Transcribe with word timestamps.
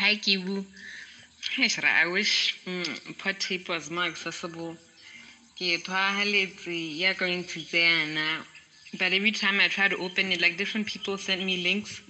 Hi, 0.00 0.16
Kibu. 0.16 0.64
I 1.58 2.06
wish 2.06 2.58
mm, 2.64 3.18
pod 3.18 3.38
tape 3.38 3.68
was 3.68 3.90
more 3.90 4.04
accessible. 4.04 4.74
Ya 5.58 7.12
going 7.12 7.44
to 7.44 7.60
Zana. 7.60 8.42
But 8.98 9.12
every 9.12 9.30
time 9.30 9.60
I 9.60 9.68
try 9.68 9.88
to 9.88 9.98
open 9.98 10.32
it, 10.32 10.40
like 10.40 10.56
different 10.56 10.86
people 10.86 11.18
send 11.18 11.44
me 11.44 11.62
links. 11.62 12.00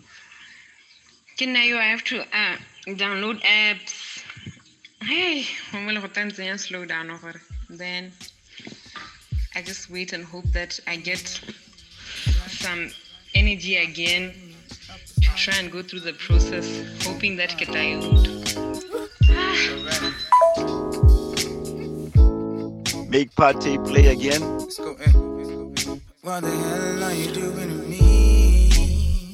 Can 1.36 1.52
now 1.52 1.80
I 1.80 1.86
have 1.86 2.04
to 2.04 2.20
uh, 2.20 2.56
download 2.86 3.42
apps. 3.42 4.22
Hey, 5.02 5.46
slow 6.58 6.84
down 6.84 7.10
over. 7.10 7.40
Then 7.68 8.12
I 9.56 9.62
just 9.62 9.90
wait 9.90 10.12
and 10.12 10.24
hope 10.24 10.46
that 10.52 10.78
I 10.86 10.94
get 10.94 11.40
some 12.46 12.92
energy 13.34 13.78
again 13.78 14.49
try 15.36 15.56
and 15.58 15.70
go 15.70 15.82
through 15.82 16.00
the 16.00 16.12
process, 16.14 16.66
hoping 17.04 17.36
that 17.36 17.56
get 17.56 17.68
diluted. 17.68 18.40
Make 23.10 23.34
Pate 23.34 23.84
play 23.84 24.06
again. 24.06 24.58
Let's 24.58 24.78
go 24.78 24.94
in. 24.94 25.70
Let's 25.70 25.84
go 25.84 25.92
eh. 25.92 25.94
in. 25.94 26.00
What 26.22 26.42
the 26.42 26.50
hell 26.50 27.02
are 27.04 27.12
you 27.12 27.32
doing 27.32 27.68
to 27.68 27.76
me? 27.88 29.32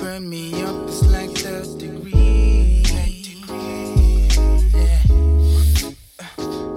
Burn 0.00 0.28
me 0.28 0.62
up, 0.62 0.88
it's 0.88 1.02
like 1.12 1.30
third 1.30 1.78
degree. 1.78 2.82
Yeah. 4.74 5.02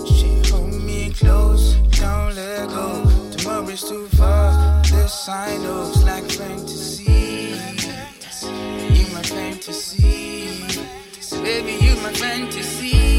She 0.06 0.52
hold 0.52 0.74
me 0.84 1.12
close, 1.12 1.74
don't 1.98 2.36
let 2.36 2.70
go. 2.70 3.04
Tomorrow's 3.36 3.90
too 3.90 4.08
far. 4.10 4.84
This 4.84 5.28
I 5.30 5.58
know 5.58 6.01
my 12.12 12.18
fantasy. 12.18 13.11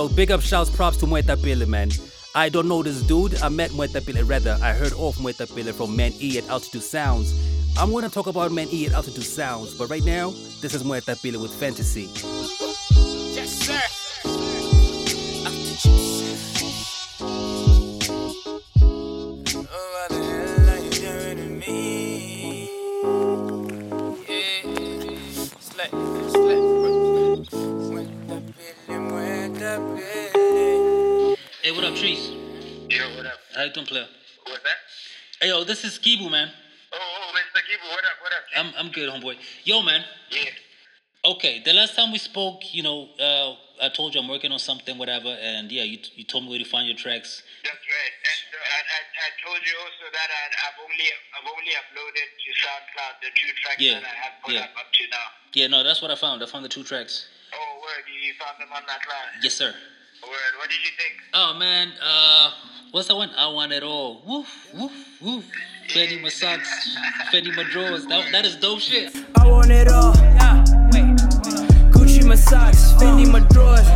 Yo, 0.00 0.08
big 0.08 0.30
up 0.30 0.40
shouts, 0.40 0.70
props 0.70 0.96
to 0.96 1.06
Mueta 1.06 1.36
Pele, 1.42 1.66
man. 1.66 1.90
I 2.34 2.48
don't 2.48 2.68
know 2.68 2.82
this 2.82 3.02
dude. 3.02 3.34
I 3.42 3.48
met 3.48 3.70
Mueta 3.72 4.04
Pele, 4.04 4.22
rather, 4.22 4.58
I 4.62 4.72
heard 4.72 4.92
of 4.92 5.16
Mueta 5.16 5.46
Pele 5.46 5.72
from 5.72 5.94
Man 5.94 6.12
E 6.20 6.38
at 6.38 6.48
Altitude 6.48 6.82
Sounds. 6.82 7.34
I'm 7.76 7.92
gonna 7.92 8.08
talk 8.08 8.26
about 8.26 8.50
Man 8.50 8.68
E 8.72 8.86
at 8.86 8.92
Altitude 8.92 9.24
Sounds, 9.24 9.74
but 9.74 9.90
right 9.90 10.04
now, 10.04 10.30
this 10.62 10.74
is 10.74 10.84
Mueta 10.84 11.20
Pele 11.20 11.38
with 11.38 11.52
Fantasy. 11.52 12.08
Hey, 29.70 31.70
what 31.70 31.86
up, 31.86 31.94
Trees? 31.94 32.26
Yo, 32.90 33.06
what 33.14 33.22
up? 33.24 33.38
How 33.54 33.62
you 33.62 33.72
doing, 33.72 33.86
player? 33.86 34.08
What's 34.42 34.64
that? 34.66 34.82
Hey, 35.38 35.50
yo, 35.50 35.62
this 35.62 35.84
is 35.84 35.96
Kibu, 35.96 36.28
man. 36.28 36.50
Oh, 36.92 36.98
oh, 36.98 37.30
Mr. 37.38 37.62
Kibu, 37.62 37.86
what 37.94 38.02
up, 38.02 38.18
what 38.20 38.32
up? 38.32 38.42
I'm, 38.56 38.72
I'm 38.76 38.90
good, 38.90 39.08
homeboy. 39.08 39.36
Yo, 39.62 39.80
man. 39.82 40.02
yeah. 40.32 40.50
Okay, 41.24 41.62
the 41.64 41.72
last 41.72 41.94
time 41.94 42.10
we 42.10 42.18
spoke, 42.18 42.74
you 42.74 42.82
know, 42.82 43.10
uh, 43.20 43.54
I 43.80 43.90
told 43.90 44.12
you 44.12 44.20
I'm 44.20 44.26
working 44.26 44.50
on 44.50 44.58
something, 44.58 44.98
whatever, 44.98 45.38
and 45.40 45.70
yeah, 45.70 45.84
you, 45.84 45.98
you 46.16 46.24
told 46.24 46.42
me 46.42 46.50
where 46.50 46.58
to 46.58 46.64
find 46.64 46.88
your 46.88 46.96
tracks. 46.96 47.44
That's 47.62 47.76
right. 47.78 48.14
And 48.26 48.42
uh, 48.50 48.74
I, 48.74 48.78
I, 49.22 49.28
told 49.46 49.62
you 49.62 49.74
also 49.78 50.10
that 50.10 50.30
I, 50.34 50.42
I've 50.66 50.82
only 50.82 51.06
I've 51.38 51.46
only 51.46 51.70
uploaded 51.78 52.26
to 52.26 52.48
SoundCloud 52.58 53.14
the 53.22 53.30
two 53.38 53.52
tracks 53.62 53.78
Yeah, 53.78 54.00
that 54.00 54.02
I 54.02 54.14
have 54.18 54.32
put 54.44 54.54
yeah. 54.54 54.62
up 54.62 54.70
up 54.80 54.92
to 54.92 55.06
now. 55.14 55.30
Yeah, 55.54 55.68
no, 55.68 55.84
that's 55.84 56.02
what 56.02 56.10
I 56.10 56.16
found. 56.16 56.42
I 56.42 56.46
found 56.46 56.64
the 56.64 56.68
two 56.68 56.82
tracks. 56.82 57.28
Oh, 57.60 57.80
word, 57.82 58.04
you, 58.08 58.28
you 58.28 58.32
found 58.34 58.56
them 58.58 58.68
on 58.74 58.82
that 58.86 59.00
line? 59.06 59.42
Yes, 59.42 59.54
sir. 59.54 59.74
Word, 60.22 60.32
what 60.58 60.68
did 60.70 60.78
you 60.82 60.90
think? 60.96 61.12
Oh 61.34 61.54
man, 61.58 61.92
uh, 62.02 62.50
what's 62.90 63.08
that 63.08 63.16
one? 63.16 63.30
I 63.36 63.48
want 63.48 63.72
it 63.72 63.82
all. 63.82 64.22
Woof, 64.26 64.68
woof, 64.74 64.92
woof. 65.20 65.44
Fendi 65.88 66.20
my 66.22 66.28
socks, 66.28 66.96
Fendi 67.32 67.54
my 67.56 67.64
drawers. 67.64 68.06
That, 68.06 68.30
that 68.32 68.44
is 68.44 68.56
dope 68.56 68.80
shit. 68.80 69.14
I 69.36 69.46
want 69.46 69.70
it 69.70 69.88
all. 69.88 70.12
Gucci 71.92 72.24
my 72.24 72.34
socks, 72.34 72.92
Fendi 72.94 73.30
my 73.30 73.40
drawers, 73.40 73.86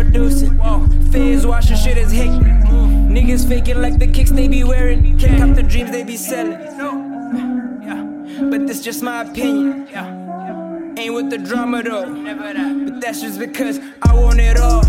overdosing. 0.00 1.12
Phase 1.12 1.46
washing 1.46 1.76
shit 1.76 1.96
is 1.96 2.12
hectic. 2.12 2.46
Niggas 3.10 3.48
faking 3.48 3.80
like 3.80 3.98
the 3.98 4.06
kicks 4.06 4.30
they 4.30 4.48
be 4.48 4.64
wearing. 4.64 5.18
Can't 5.18 5.38
cop 5.38 5.54
the 5.54 5.62
dreams 5.62 5.90
they 5.90 6.04
be 6.04 6.16
selling. 6.16 6.60
Yeah. 7.82 8.48
But 8.50 8.66
this 8.66 8.82
just 8.82 9.02
my 9.02 9.22
opinion. 9.22 9.88
Ain't 10.98 11.14
with 11.14 11.30
the 11.30 11.38
drama 11.38 11.82
though. 11.82 12.06
But 12.84 13.00
that's 13.00 13.20
just 13.20 13.38
because 13.38 13.80
I 14.02 14.14
want 14.14 14.40
it 14.40 14.58
all. 14.58 14.84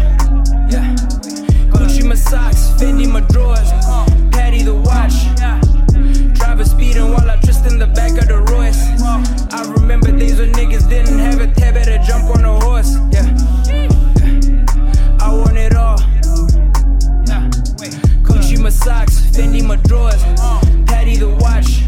Yeah. 0.70 0.96
Gucci 1.72 2.04
my 2.06 2.16
socks, 2.16 2.70
Fendi 2.80 3.08
my 3.08 3.22
drawers, 3.22 3.72
Patek 4.32 4.66
the 4.66 4.76
watch. 4.76 5.28
Driver 6.38 6.66
speeding 6.66 7.12
while 7.12 7.30
I 7.30 7.36
twist 7.38 7.66
in 7.66 7.80
the 7.80 7.88
back 7.88 8.12
of 8.22 8.28
the 8.28 8.40
Royce. 8.52 8.82
I 9.54 9.72
remember 9.74 10.12
days 10.12 10.40
when 10.40 10.52
niggas 10.54 10.90
didn't 10.90 11.20
have 11.20 11.40
a 11.40 11.48
tab, 11.48 11.76
better 11.76 11.98
jump 12.00 12.36
on 12.36 12.46
a 12.46 12.60
horse. 12.60 12.96
Yeah. 13.12 13.28
I 15.32 15.34
want 15.34 15.58
it 15.58 15.76
all. 15.76 15.98
Gucci 18.22 18.60
my 18.60 18.70
socks, 18.70 19.22
Fendi 19.32 19.64
my 19.64 19.78
drawers, 19.78 20.22
Patek 20.88 21.20
the 21.20 21.30
watch. 21.40 21.88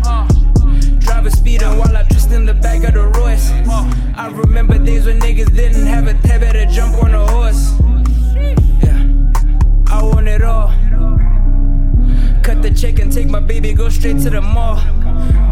Driver 1.01 1.29
speeding 1.29 1.77
while 1.77 1.97
I 1.97 2.03
twist 2.03 2.31
in 2.31 2.45
the 2.45 2.53
back 2.53 2.85
of 2.85 2.93
the 2.93 3.05
Royce. 3.19 3.51
I 4.15 4.29
remember 4.29 4.79
days 4.79 5.07
when 5.07 5.19
niggas 5.19 5.53
didn't 5.53 5.87
have 5.87 6.07
a 6.07 6.13
tab, 6.25 6.39
better 6.39 6.65
jump 6.67 7.03
on 7.03 7.13
a 7.13 7.27
horse. 7.27 7.73
Yeah. 8.81 9.03
I 9.87 10.01
want 10.01 10.29
it 10.29 10.41
all. 10.41 10.69
Cut 12.43 12.61
the 12.61 12.73
check 12.73 12.99
and 12.99 13.11
take 13.11 13.27
my 13.27 13.41
baby, 13.41 13.73
go 13.73 13.89
straight 13.89 14.21
to 14.21 14.29
the 14.29 14.39
mall. 14.39 14.77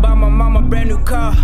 Buy 0.02 0.14
my 0.16 0.30
mom 0.30 0.56
a 0.56 0.62
brand 0.62 0.88
new 0.88 1.04
car. 1.04 1.36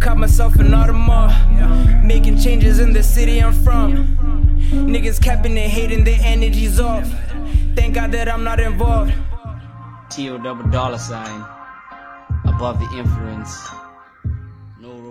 Caught 0.00 0.16
myself 0.16 0.54
an 0.54 0.68
Audemars. 0.68 2.02
Making 2.02 2.38
changes 2.38 2.78
in 2.78 2.94
the 2.94 3.02
city 3.02 3.42
I'm 3.42 3.52
from. 3.52 4.23
Niggas 4.70 5.22
capping 5.22 5.56
and 5.58 5.70
hating, 5.70 6.04
their 6.04 6.18
energy's 6.22 6.80
off. 6.80 7.08
Thank 7.74 7.94
God 7.94 8.12
that 8.12 8.28
I'm 8.28 8.44
not 8.44 8.60
involved. 8.60 9.12
T.O. 10.10 10.38
double 10.38 10.68
dollar 10.70 10.98
sign. 10.98 11.44
Above 12.44 12.78
the 12.78 12.98
influence. 12.98 13.68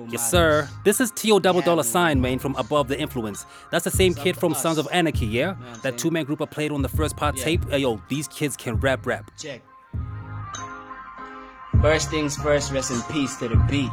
Yes, 0.10 0.30
sir. 0.30 0.70
This 0.84 1.02
is 1.02 1.10
T.O. 1.12 1.40
Double 1.40 1.62
Dollar 1.62 1.82
Sign, 1.82 2.22
man, 2.22 2.38
from 2.38 2.56
Above 2.58 2.88
the 2.88 3.00
Influence. 3.00 3.48
That's 3.72 3.84
the 3.84 3.90
same 3.90 4.14
kid 4.14 4.38
from 4.38 4.54
Sons 4.54 4.78
of 4.78 4.88
Anarchy, 4.92 5.26
yeah? 5.26 5.56
That 5.82 5.98
two 5.98 6.12
man 6.12 6.26
group 6.26 6.40
I 6.40 6.46
played 6.46 6.72
on 6.72 6.84
the 6.84 6.90
first 6.90 7.16
part 7.18 7.36
Yeah. 7.36 7.44
tape. 7.44 7.70
Hey, 7.70 7.80
yo, 7.80 8.00
these 8.10 8.28
kids 8.28 8.56
can 8.56 8.76
rap 8.80 9.08
rap. 9.08 9.32
Check. 9.40 9.64
First 11.82 12.12
things 12.12 12.36
first, 12.36 12.72
rest 12.72 12.92
in 12.92 13.02
peace 13.12 13.36
to 13.38 13.48
the 13.50 13.56
beat. 13.70 13.90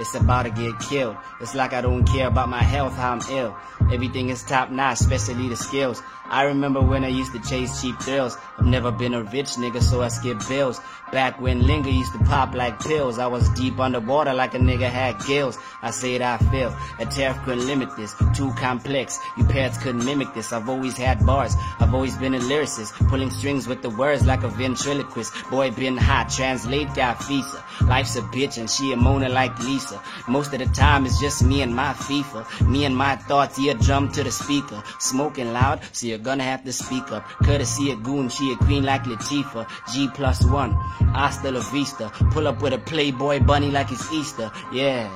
It's 0.00 0.14
about 0.14 0.44
to 0.44 0.50
get 0.50 0.80
killed. 0.80 1.16
It's 1.42 1.54
like 1.54 1.74
I 1.74 1.82
don't 1.82 2.06
care 2.06 2.28
about 2.28 2.48
my 2.48 2.62
health, 2.62 2.94
how 2.94 3.12
I'm 3.12 3.20
ill. 3.30 3.54
Everything 3.92 4.30
is 4.30 4.42
top 4.42 4.70
notch, 4.70 5.00
especially 5.00 5.48
the 5.48 5.56
skills. 5.56 6.02
I 6.24 6.44
remember 6.44 6.80
when 6.80 7.04
I 7.04 7.08
used 7.08 7.32
to 7.32 7.40
chase 7.40 7.82
cheap 7.82 8.00
thrills. 8.00 8.38
I've 8.56 8.64
never 8.64 8.92
been 8.92 9.14
a 9.14 9.24
rich 9.24 9.50
nigga, 9.58 9.82
so 9.82 10.00
I 10.00 10.08
skip 10.08 10.38
bills. 10.48 10.80
Back 11.10 11.40
when 11.40 11.66
Linger 11.66 11.90
used 11.90 12.12
to 12.12 12.20
pop 12.20 12.54
like 12.54 12.78
pills, 12.78 13.18
I 13.18 13.26
was 13.26 13.48
deep 13.50 13.80
underwater 13.80 14.32
like 14.32 14.54
a 14.54 14.58
nigga 14.58 14.88
had 14.88 15.18
gills. 15.26 15.58
I 15.82 15.90
said 15.90 16.22
I 16.22 16.38
feel. 16.38 16.74
A 17.00 17.06
tariff 17.06 17.42
couldn't 17.42 17.66
limit 17.66 17.96
this, 17.96 18.14
too 18.32 18.52
complex. 18.54 19.18
You 19.36 19.44
parents 19.44 19.76
couldn't 19.78 20.04
mimic 20.04 20.32
this. 20.32 20.52
I've 20.52 20.68
always 20.68 20.96
had 20.96 21.26
bars, 21.26 21.56
I've 21.80 21.92
always 21.92 22.16
been 22.16 22.34
a 22.34 22.38
lyricist. 22.38 22.92
Pulling 23.08 23.30
strings 23.30 23.66
with 23.66 23.82
the 23.82 23.90
words 23.90 24.24
like 24.24 24.44
a 24.44 24.48
ventriloquist. 24.48 25.34
Boy, 25.50 25.72
been 25.72 25.96
hot, 25.96 26.30
translate 26.30 26.94
got 26.94 27.22
visa. 27.24 27.64
Life's 27.82 28.16
a 28.16 28.22
bitch 28.22 28.58
and 28.58 28.70
she 28.70 28.92
a 28.92 28.96
Mona 28.96 29.28
like 29.28 29.58
Lisa. 29.60 30.00
Most 30.28 30.52
of 30.52 30.58
the 30.58 30.66
time 30.66 31.06
it's 31.06 31.20
just 31.20 31.42
me 31.42 31.62
and 31.62 31.74
my 31.74 31.92
FIFA. 31.92 32.68
Me 32.68 32.84
and 32.84 32.96
my 32.96 33.16
thoughts, 33.16 33.58
eardrum 33.58 34.12
to 34.12 34.22
the 34.22 34.30
speaker. 34.30 34.82
Smoking 34.98 35.52
loud, 35.52 35.80
so 35.92 36.06
you're 36.06 36.18
gonna 36.18 36.44
have 36.44 36.64
to 36.64 36.72
speak 36.72 37.10
up. 37.12 37.26
Courtesy 37.44 37.90
a 37.90 37.96
goon, 37.96 38.28
she 38.28 38.52
a 38.52 38.56
queen 38.56 38.84
like 38.84 39.04
Latifah. 39.04 39.66
G 39.92 40.08
plus 40.14 40.44
one, 40.44 40.72
hasta 41.14 41.50
la 41.50 41.60
vista. 41.60 42.10
Pull 42.32 42.46
up 42.46 42.62
with 42.62 42.72
a 42.72 42.78
playboy 42.78 43.40
bunny 43.40 43.70
like 43.70 43.90
it's 43.90 44.12
Easter. 44.12 44.50
Yeah, 44.72 45.08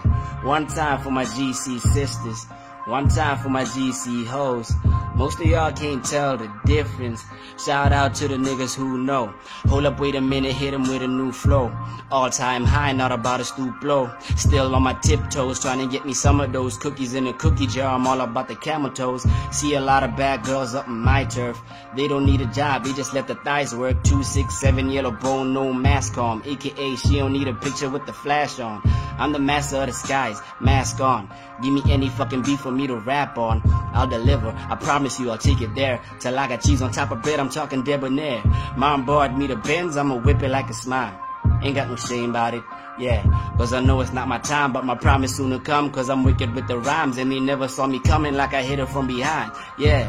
one 0.43 0.67
time 0.67 1.01
for 1.01 1.11
my 1.11 1.25
GC 1.25 1.81
sisters. 1.81 2.47
One 2.87 3.09
time 3.09 3.39
for 3.39 3.49
my 3.49 3.65
GC 3.65 4.27
hoes. 4.27 4.71
Most 5.15 5.41
of 5.41 5.47
y'all 5.47 5.73
can't 5.73 6.05
tell 6.05 6.37
the 6.37 6.51
difference. 6.67 7.25
Shout 7.65 7.93
out 7.93 8.15
to 8.17 8.29
the 8.29 8.35
niggas 8.35 8.75
who 8.75 8.99
know. 8.99 9.33
Hold 9.69 9.87
up, 9.87 10.01
wait 10.01 10.17
a 10.17 10.21
minute, 10.21 10.53
hit 10.53 10.75
'em 10.75 10.83
with 10.83 11.01
a 11.03 11.09
new 11.09 11.33
flow. 11.33 11.73
All 12.11 12.29
time 12.29 12.65
high, 12.65 12.93
not 12.93 13.11
about 13.11 13.39
to 13.39 13.45
stoop 13.45 13.83
low. 13.83 14.11
Still 14.37 14.75
on 14.75 14.83
my 14.83 14.93
tiptoes, 14.95 15.61
trying 15.61 15.79
to 15.79 15.87
get 15.87 16.05
me 16.05 16.13
some 16.13 16.41
of 16.41 16.53
those 16.53 16.77
cookies 16.77 17.15
in 17.15 17.27
a 17.27 17.33
cookie 17.33 17.67
jar. 17.67 17.95
I'm 17.95 18.07
all 18.07 18.21
about 18.21 18.49
the 18.49 18.57
camel 18.57 18.91
toes. 18.91 19.27
See 19.51 19.75
a 19.75 19.81
lot 19.81 20.03
of 20.03 20.15
bad 20.17 20.43
girls 20.43 20.75
up 20.75 20.87
in 20.87 20.99
my 20.99 21.25
turf. 21.25 21.63
They 21.97 22.07
don't 22.07 22.27
need 22.27 22.43
a 22.43 22.47
job, 22.47 22.85
they 22.85 22.93
just 22.93 23.15
let 23.15 23.27
the 23.29 23.37
thighs 23.37 23.75
work. 23.75 24.03
Two, 24.03 24.23
six, 24.23 24.59
seven, 24.59 24.91
yellow 24.91 25.13
bone, 25.13 25.55
no 25.55 25.73
mask 25.73 26.19
on. 26.19 26.43
AKA, 26.45 26.97
she 26.97 27.19
don't 27.21 27.33
need 27.33 27.49
a 27.49 27.55
picture 27.55 27.89
with 27.89 28.05
the 28.05 28.13
flash 28.13 28.61
on. 28.61 28.83
I'm 29.17 29.33
the 29.33 29.39
master 29.39 29.77
of 29.77 29.87
the 29.87 29.93
skies, 29.93 30.43
mask 30.61 31.01
on. 31.01 31.31
Give 31.63 31.73
me 31.73 31.83
any 31.89 32.09
fucking 32.09 32.43
beef 32.43 32.67
me 32.75 32.87
to 32.87 32.97
rap 32.97 33.39
on. 33.39 33.63
I'll 33.95 34.07
deliver, 34.07 34.51
I 34.51 34.77
promise 34.77 35.19
you 35.19 35.31
I'll 35.31 35.39
take 35.39 35.61
it 35.61 35.75
there. 35.75 36.01
Till 36.21 36.39
I 36.39 36.49
got 36.49 36.63
cheese 36.63 36.83
on 36.83 36.93
top 36.93 37.11
of 37.11 37.23
bread, 37.23 37.41
I'm 37.41 37.49
talking 37.49 37.83
debonair. 37.83 38.43
Mom 38.77 39.07
bought 39.07 39.37
me 39.37 39.47
the 39.47 39.57
Benz, 39.57 39.97
I'ma 39.97 40.17
whip 40.17 40.43
it 40.43 40.49
like 40.49 40.69
a 40.69 40.75
smile. 40.75 41.21
Ain't 41.63 41.75
got 41.75 41.89
no 41.89 41.97
shame 41.97 42.31
about 42.31 42.55
it. 42.55 42.65
Yeah, 42.99 43.25
cause 43.57 43.73
I 43.73 43.81
know 43.81 44.01
it's 44.01 44.13
not 44.13 44.29
my 44.29 44.39
time, 44.39 44.73
but 44.73 44.85
my 44.85 44.95
promise 44.95 45.37
soon 45.37 45.51
to 45.51 45.59
come. 45.59 45.91
Cause 45.91 46.09
I'm 46.09 46.23
wicked 46.23 46.55
with 46.55 46.69
the 46.69 46.79
rhymes, 46.79 47.19
and 47.19 47.31
they 47.31 47.41
never 47.41 47.67
saw 47.67 47.87
me 47.87 47.99
coming 47.99 48.35
like 48.35 48.55
I 48.55 48.63
hit 48.63 48.79
her 48.79 48.87
from 48.87 49.09
behind. 49.09 49.51
Yeah, 49.79 50.07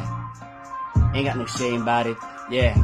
ain't 1.16 1.26
got 1.26 1.38
no 1.38 1.46
shame 1.46 1.82
about 1.82 2.06
it. 2.06 2.18
Yeah, 2.52 2.76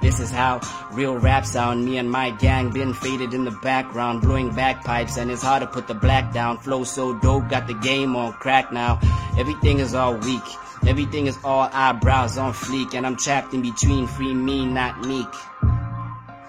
this 0.00 0.20
is 0.20 0.30
how 0.30 0.60
real 0.92 1.18
rap 1.18 1.44
sound. 1.44 1.84
Me 1.84 1.98
and 1.98 2.10
my 2.10 2.30
gang 2.30 2.70
been 2.70 2.94
faded 2.94 3.34
in 3.34 3.44
the 3.44 3.50
background, 3.50 4.22
blowing 4.22 4.54
bagpipes, 4.54 5.18
and 5.18 5.30
it's 5.30 5.42
hard 5.42 5.60
to 5.60 5.66
put 5.66 5.86
the 5.86 5.94
black 5.94 6.32
down. 6.32 6.58
Flow 6.58 6.84
so 6.84 7.18
dope, 7.18 7.50
got 7.50 7.66
the 7.66 7.74
game 7.74 8.16
on 8.16 8.32
crack 8.32 8.72
now. 8.72 9.00
Everything 9.38 9.78
is 9.78 9.94
all 9.94 10.14
weak. 10.14 10.42
Everything 10.86 11.26
is 11.26 11.38
all 11.44 11.68
eyebrows 11.72 12.38
on 12.38 12.52
fleek, 12.52 12.94
and 12.94 13.06
I'm 13.06 13.16
trapped 13.16 13.54
in 13.54 13.62
between 13.62 14.06
free 14.06 14.34
me, 14.34 14.66
not 14.66 15.06
meek. 15.06 15.28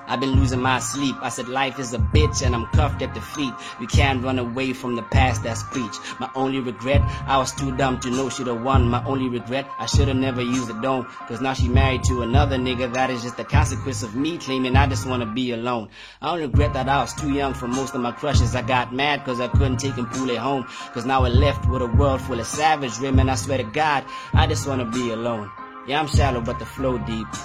I've 0.07 0.19
been 0.19 0.31
losing 0.31 0.61
my 0.61 0.79
sleep. 0.79 1.15
I 1.21 1.29
said 1.29 1.47
life 1.47 1.79
is 1.79 1.94
a 1.94 1.97
bitch 1.97 2.45
and 2.45 2.53
I'm 2.53 2.65
cuffed 2.67 3.01
at 3.01 3.13
the 3.13 3.21
feet. 3.21 3.53
You 3.79 3.88
can't 3.88 4.23
run 4.23 4.39
away 4.39 4.73
from 4.73 4.95
the 4.95 5.01
past 5.01 5.44
that's 5.44 5.63
preached. 5.63 6.00
My 6.19 6.29
only 6.35 6.59
regret, 6.59 7.01
I 7.25 7.38
was 7.38 7.51
too 7.53 7.75
dumb 7.75 8.00
to 8.01 8.09
know 8.09 8.29
she'd 8.29 8.47
have 8.47 8.61
won. 8.61 8.89
My 8.89 9.03
only 9.05 9.29
regret, 9.29 9.67
I 9.79 9.85
should've 9.85 10.15
never 10.15 10.41
used 10.41 10.67
the 10.67 10.73
dome. 10.73 11.05
Cause 11.27 11.41
now 11.41 11.53
she 11.53 11.67
married 11.67 12.03
to 12.05 12.21
another 12.21 12.57
nigga. 12.57 12.94
That 12.94 13.09
is 13.09 13.23
just 13.23 13.38
the 13.38 13.44
consequence 13.44 14.03
of 14.03 14.15
me 14.15 14.38
claiming 14.38 14.75
I 14.75 14.88
just 14.88 15.07
wanna 15.07 15.25
be 15.25 15.51
alone. 15.51 15.89
I 16.21 16.27
don't 16.27 16.41
regret 16.41 16.73
that 16.73 16.89
I 16.89 17.01
was 17.01 17.13
too 17.13 17.31
young 17.31 17.53
for 17.53 17.67
most 17.67 17.95
of 17.95 18.01
my 18.01 18.11
crushes. 18.11 18.56
I 18.56 18.61
got 18.61 18.94
mad 18.94 19.23
cause 19.25 19.39
I 19.39 19.47
couldn't 19.47 19.78
take 19.78 19.97
and 19.97 20.09
pull 20.09 20.30
it 20.30 20.37
home. 20.37 20.66
Cause 20.94 21.06
now 21.06 21.23
I 21.23 21.30
left 21.30 21.68
with 21.69 21.81
a 21.81 21.87
world 21.87 22.21
full 22.21 22.39
of 22.39 22.47
savage 22.47 22.99
women. 22.99 23.30
I 23.30 23.35
swear 23.35 23.57
to 23.57 23.63
God, 23.63 24.06
I 24.33 24.47
just 24.47 24.68
wanna 24.68 24.85
be 24.85 25.11
alone. 25.11 25.49
Yeah, 25.87 25.99
I'm 25.99 26.07
shallow, 26.07 26.42
but 26.42 26.59
the 26.59 26.66
flow 26.66 26.97
deep. 26.97 27.28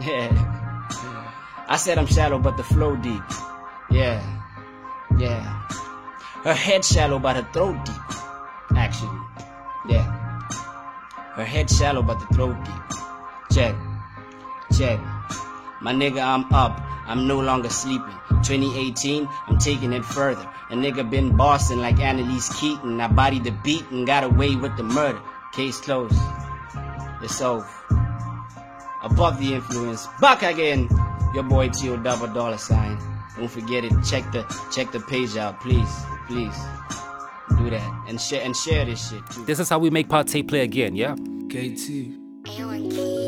Yeah. 0.00 0.59
I 1.70 1.76
said 1.76 1.98
I'm 1.98 2.06
shallow, 2.06 2.40
but 2.40 2.56
the 2.56 2.64
flow 2.64 2.96
deep. 2.96 3.22
Yeah, 3.92 4.20
yeah. 5.16 5.68
Her 6.42 6.52
head 6.52 6.84
shallow, 6.84 7.20
but 7.20 7.36
her 7.36 7.48
throat 7.52 7.84
deep. 7.84 8.76
Actually, 8.76 9.20
yeah. 9.88 10.02
Her 11.36 11.44
head 11.44 11.70
shallow, 11.70 12.02
but 12.02 12.18
the 12.18 12.26
throat 12.34 12.56
deep. 12.64 12.98
Check, 13.52 13.76
check. 14.76 14.98
My 15.80 15.92
nigga, 15.94 16.20
I'm 16.20 16.52
up. 16.52 16.82
I'm 17.06 17.28
no 17.28 17.38
longer 17.38 17.70
sleeping. 17.70 18.18
2018, 18.42 19.28
I'm 19.46 19.58
taking 19.58 19.92
it 19.92 20.04
further. 20.04 20.48
A 20.70 20.74
nigga 20.74 21.08
been 21.08 21.36
bossing 21.36 21.78
like 21.78 22.00
Annalise 22.00 22.52
Keating. 22.58 23.00
I 23.00 23.06
bodied 23.06 23.44
the 23.44 23.52
beat 23.52 23.88
and 23.92 24.08
got 24.08 24.24
away 24.24 24.56
with 24.56 24.76
the 24.76 24.82
murder. 24.82 25.20
Case 25.52 25.80
closed. 25.80 26.18
It's 27.22 27.40
over. 27.40 27.68
Above 29.04 29.38
the 29.38 29.54
influence. 29.54 30.08
Back 30.20 30.42
again. 30.42 30.88
Your 31.34 31.44
boy 31.44 31.68
T.O. 31.68 31.96
double 31.98 32.26
dollar 32.28 32.58
sign. 32.58 32.98
Don't 33.36 33.48
forget 33.48 33.84
it. 33.84 33.92
Check 34.04 34.30
the 34.32 34.42
check 34.72 34.90
the 34.92 35.00
page 35.00 35.36
out, 35.36 35.60
please. 35.60 36.04
Please. 36.26 36.56
Do 37.58 37.70
that. 37.70 38.04
And 38.08 38.20
share 38.20 38.42
and 38.42 38.56
share 38.56 38.84
this 38.84 39.10
shit 39.10 39.24
too. 39.30 39.44
This 39.44 39.60
is 39.60 39.68
how 39.68 39.78
we 39.78 39.90
make 39.90 40.08
part 40.08 40.26
tape 40.28 40.48
play 40.48 40.60
again, 40.60 40.94
yeah? 40.94 41.14
KT. 41.48 43.19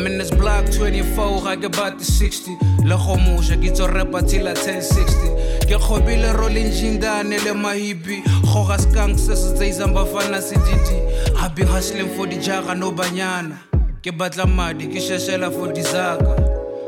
I'm, 0.00 0.06
in 0.06 0.16
this 0.16 0.30
block 0.30 0.64
24, 0.72 1.46
I 1.46 1.56
get 1.56 1.76
about 1.76 1.98
to 1.98 2.04
60. 2.04 2.52
Le 2.84 2.96
khomusha, 2.96 3.60
ke 3.60 3.70
tso 3.70 3.86
rapa 3.86 4.26
till 4.26 4.48
I 4.48 4.54
1060. 4.54 5.68
Ke 5.68 5.76
khobile 5.78 6.32
rolling 6.38 6.70
jindane 6.72 7.36
le 7.44 7.52
mahibi. 7.52 8.22
Khoga 8.48 8.78
skunk 8.80 9.18
se 9.18 9.34
se 9.36 9.52
tsaisang 9.54 9.92
bafana 9.92 10.40
se 10.40 10.56
didi. 10.56 11.36
I've 11.36 11.54
been 11.54 11.66
hustling 11.66 12.08
for 12.16 12.26
the 12.26 12.36
jaga 12.36 12.78
no 12.78 12.92
banyana. 12.92 13.58
Ke 14.02 14.16
batla 14.16 14.48
madi, 14.48 14.86
ke 14.86 15.02
sheshela 15.02 15.52
for 15.52 15.70
the 15.70 15.82
zaga. 15.82 16.34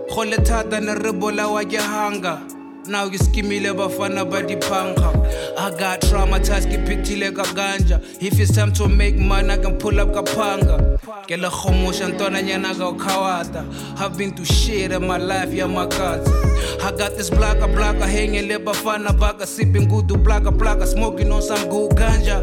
Go 0.09 0.23
le 0.23 0.39
thata 0.39 0.81
ne 0.81 0.95
re 0.95 1.13
bolawa 1.13 1.71
ke 1.71 1.81
hanga. 1.81 2.62
Now 2.87 3.05
you 3.05 3.19
skimile 3.19 3.73
ba 3.77 4.43
diphanga 4.43 5.13
i 5.59 5.71
got 5.79 6.01
traumatized 6.01 6.69
ke 6.69 6.79
phethile 6.87 7.35
ka 7.35 7.45
ganja. 7.55 8.01
If 8.21 8.41
it's 8.41 8.55
time 8.55 8.73
to 8.75 8.89
make 8.89 9.17
money 9.17 9.51
i 9.51 9.57
can 9.57 9.79
pull 9.79 10.01
up 10.01 10.09
kapanga. 10.09 10.99
Ke 11.27 11.37
le 11.41 11.49
khomosha 11.49 12.09
ntwananyana 12.09 12.75
ka 12.77 12.91
ukhawata 12.93 13.65
i've 14.01 14.17
been 14.17 14.35
through 14.35 14.47
shit 14.47 14.93
in 14.93 15.07
my 15.07 15.19
life 15.19 15.53
yeah 15.53 15.67
my 15.67 15.87
makatsa 15.87 16.83
i 16.83 16.91
got 16.97 17.17
this 17.17 17.31
blaka 17.31 17.69
blaka 17.69 18.07
hanging 18.07 18.49
le 18.49 18.59
bafana 18.59 19.19
baka. 19.19 19.47
Sipping 19.47 19.89
good 19.89 20.09
blaka 20.09 20.51
blaka 20.51 20.87
smoking 20.87 21.31
on 21.31 21.43
some 21.43 21.69
good 21.69 21.91
ganja. 21.93 22.43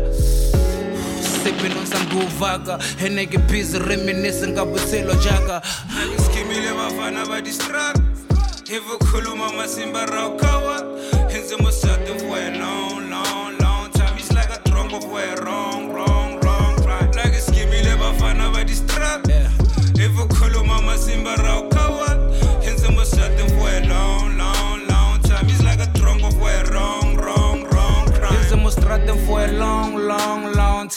Sipping 1.22 1.72
on 1.77 1.86
some 1.86 2.08
good 2.10 2.29
vodka. 2.39 2.74
And 3.00 3.17
nigga 3.17 3.46
busy 3.50 3.79
reminiscing 3.79 4.55
ka 4.55 4.65
botshelo 4.65 5.13
jaka. 5.22 5.62
Ke 5.62 6.17
skimile 6.22 6.72
bafana 6.75 7.25
ba 7.27 7.41
distract 7.41 8.19
if 8.72 8.84
ukhuluma 8.94 9.50
masimba 9.54 10.06
ra 10.06 10.30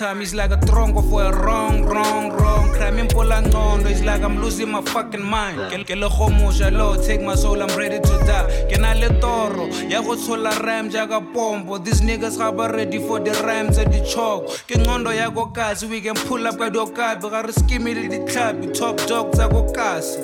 time 0.02 0.20
it's 0.20 0.34
like 0.34 0.50
a 0.50 0.56
drunk 0.56 0.96
for 1.08 1.22
a 1.22 1.32
wrong 1.44 1.84
wrong 1.84 2.32
wrong. 2.32 2.68
Crime 2.74 2.98
impola 2.98 3.40
ngcondo 3.42 3.88
it's 3.88 4.02
like 4.02 4.22
i'm 4.22 4.36
losing 4.42 4.68
my 4.68 4.82
fucking 4.82 5.22
mind. 5.22 5.58
Ke 5.70 5.78
ke 5.88 5.94
le 5.96 6.08
khomusha 6.08 6.70
lo 6.76 6.96
take 7.06 7.22
my 7.22 7.36
soul 7.36 7.62
i'm 7.62 7.72
ready 7.78 8.00
to 8.00 8.14
die. 8.26 8.46
Ke 8.68 8.80
na 8.80 8.94
le 8.94 9.08
toro 9.20 9.66
ya 9.92 10.02
go 10.02 10.16
tshola 10.16 10.50
ram 10.66 10.90
jaaka 10.90 11.20
pompo 11.32 11.78
these 11.84 12.00
niggas 12.00 12.36
ga 12.38 12.50
ba 12.50 12.68
ready 12.72 12.98
for 13.06 13.20
the 13.20 13.30
rhymes 13.46 13.78
and 13.78 13.94
the 13.94 14.00
chalk. 14.12 14.48
Ke 14.66 14.74
ngcondo 14.82 15.14
ya 15.14 15.30
go 15.30 15.46
kasi 15.46 15.86
we 15.86 16.00
can 16.00 16.16
pull 16.26 16.48
up 16.48 16.58
ka 16.58 16.68
dokabi 16.78 17.30
ga 17.30 17.42
re 17.42 17.52
skimile 17.52 18.08
ditlhapi 18.14 18.74
top 18.74 18.96
dog 19.06 19.32
tsa 19.32 19.48
go 19.48 19.62
kasi 19.70 20.18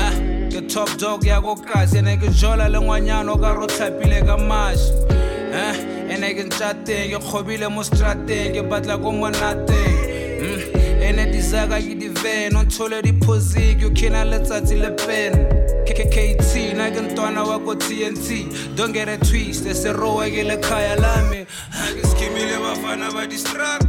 ah, 0.00 0.12
top 0.68 0.90
dog 0.98 1.24
ya 1.24 1.40
go 1.40 1.56
kasi 1.56 1.98
ene 2.04 2.18
ke 2.20 2.28
jola 2.28 2.68
le 2.68 2.78
ngwanyana 2.78 3.32
o 3.32 3.38
ka 3.38 3.56
eh? 5.52 5.74
Ene 6.14 6.34
ke 6.34 6.44
ntšhateng 6.48 7.12
ke 7.12 7.18
kgobile 7.18 7.68
mo 7.70 7.82
strateng 7.82 8.54
ke 8.54 8.62
batla 8.64 8.96
ko 9.00 9.12
monateng 9.12 10.08
Mm, 10.38 11.02
ene 11.02 11.32
disaka 11.32 11.82
ke 11.82 11.98
diven 11.98 12.54
o 12.54 12.62
nthole 12.62 13.02
diposic 13.02 13.82
yo 13.82 13.90
khina 13.90 14.22
letsatsi 14.22 14.78
le 14.78 14.94
pen. 14.94 15.34
Kkt 15.82 16.76
na 16.78 16.90
ke 16.94 17.00
ntwana 17.00 17.42
wa 17.42 17.58
ko 17.58 17.74
tnt 17.74 18.76
don't 18.76 18.92
get 18.92 19.08
a 19.08 19.18
twist 19.18 19.64
serowe 19.64 20.30
ke 20.30 20.46
le 20.46 20.56
khaya 20.62 20.94
lami 21.00 21.46
Ha 21.74 21.90
ke 21.90 22.06
skimile 22.06 22.58
bafana 22.62 23.10
ba 23.10 23.26
distract 23.26 23.86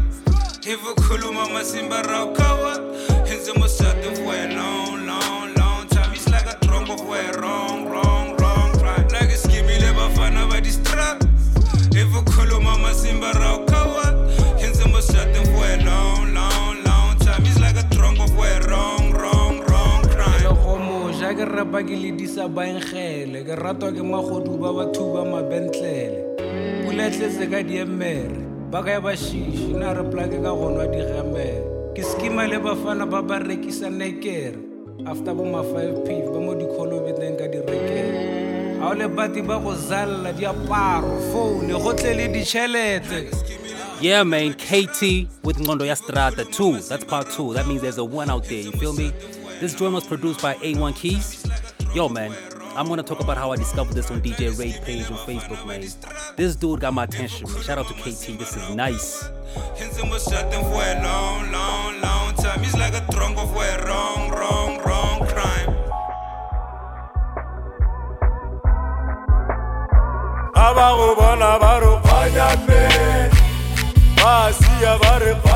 if 0.65 0.81
ukhuluma 0.81 1.45
masimba 1.53 2.01
ra 2.01 2.25
ukawa 2.25 2.73
henze 3.29 3.53
rapa 21.59 21.83
ke 21.83 21.95
le 21.95 22.11
disa 22.15 22.47
baengele 22.47 23.43
ke 23.43 23.55
ratwa 23.59 23.91
ke 23.91 23.99
magodu 23.99 24.55
ba 24.55 24.71
batho 24.77 25.11
ba 25.13 25.25
mabentlele 25.27 26.23
puletletse 26.87 27.43
ka 27.51 27.59
diemere 27.63 28.39
ba 28.71 28.79
ka 28.83 28.95
ya 28.95 29.01
bashiši 29.03 29.75
na 29.75 29.91
re 29.91 30.03
plake 30.07 30.39
ka 30.39 30.51
gonwa 30.55 30.87
digemere 30.87 31.59
ke 31.95 32.03
skima 32.03 32.47
le 32.47 32.59
bafana 32.63 33.03
ba 33.05 33.19
ba 33.21 33.39
rekisa 33.43 33.91
nekere 33.91 34.55
after 35.03 35.35
bo 35.35 35.43
ma-five 35.43 35.99
pif 36.07 36.31
ba 36.31 36.39
mo 36.39 36.55
dikholobeteng 36.55 37.35
ka 37.35 37.51
direkere 37.51 38.79
ga 38.79 38.87
o 38.87 38.93
le 38.95 39.11
bati 39.11 39.43
ba 39.43 39.59
go 39.59 39.75
zalela 39.75 40.31
diaparo 40.31 41.11
foune 41.33 41.75
go 41.75 41.91
tle 41.91 42.15
le 42.15 42.27
ditšhelete 42.31 43.35
Yeah, 43.99 44.23
man, 44.23 44.53
KT 44.53 45.27
with 45.43 45.59
Ngondo 45.59 45.83
Yastrata 45.83 46.49
2. 46.49 46.87
That's 46.87 47.03
part 47.03 47.29
2. 47.31 47.55
That 47.55 47.67
means 47.67 47.81
there's 47.81 47.97
a 47.97 48.05
1 48.05 48.29
out 48.29 48.45
there, 48.45 48.61
you 48.61 48.71
feel 48.71 48.93
me? 48.93 49.11
This 49.59 49.75
joint 49.75 49.93
was 49.93 50.07
produced 50.07 50.41
by 50.41 50.53
A1 50.55 50.95
Keys. 50.95 51.38
Yo, 51.93 52.08
man, 52.08 52.31
I'm 52.75 52.88
gonna 52.88 53.01
talk 53.01 53.19
about 53.19 53.38
how 53.38 53.51
I 53.51 53.55
discovered 53.55 53.96
this 53.96 54.12
on 54.12 54.22
DJ 54.22 54.55
Raid 54.60 54.79
page 54.84 55.10
on 55.10 55.17
Facebook, 55.25 55.65
man. 55.65 55.81
This 56.36 56.55
dude 56.55 56.81
got 56.81 56.93
my 56.93 57.05
attention, 57.05 57.51
man. 57.51 57.63
Shout 57.63 57.79
out 57.79 57.88
to 57.88 57.96
KT, 57.96 58.38
this 58.38 58.55
is 58.55 58.69
nice. 58.75 59.27
Henze 59.75 60.03
mosate 60.03 60.53
for 60.53 60.84
a 60.84 61.01
long, 61.03 61.51
long, 61.51 62.00
long 62.00 62.36
time. 62.36 62.63
It's 62.63 62.77
like 62.77 62.93
a 62.93 63.03
drunk 63.12 63.38
for 63.38 63.63
a 63.63 63.86
wrong, 63.88 64.29
wrong, 64.29 64.77
wrong 64.86 65.27
crime. 65.27 65.69
aba 70.55 70.88
go 70.98 71.15
bona 71.15 71.58
ba 71.58 71.74
re 71.81 71.93
kganyape 72.05 72.81
ba 74.15 74.53
sia 74.53 74.93
ba 75.01 75.19
re 75.25 75.50